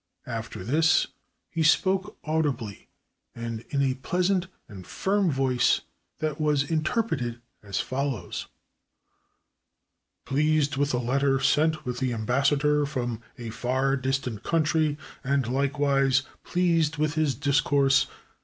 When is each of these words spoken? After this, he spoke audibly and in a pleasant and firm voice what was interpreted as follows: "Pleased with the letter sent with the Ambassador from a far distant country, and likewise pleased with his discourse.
After 0.25 0.63
this, 0.63 1.05
he 1.47 1.61
spoke 1.61 2.17
audibly 2.23 2.89
and 3.35 3.63
in 3.69 3.83
a 3.83 3.93
pleasant 4.01 4.47
and 4.67 4.87
firm 4.87 5.29
voice 5.29 5.81
what 6.17 6.41
was 6.41 6.63
interpreted 6.71 7.39
as 7.61 7.79
follows: 7.79 8.47
"Pleased 10.25 10.75
with 10.75 10.89
the 10.89 10.99
letter 10.99 11.39
sent 11.39 11.85
with 11.85 11.99
the 11.99 12.15
Ambassador 12.15 12.83
from 12.87 13.21
a 13.37 13.51
far 13.51 13.95
distant 13.95 14.41
country, 14.41 14.97
and 15.23 15.45
likewise 15.45 16.23
pleased 16.43 16.97
with 16.97 17.13
his 17.13 17.35
discourse. 17.35 18.07